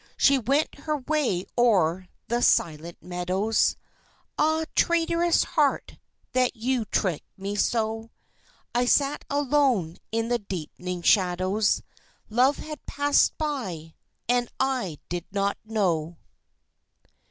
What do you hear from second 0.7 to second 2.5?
her way o'er the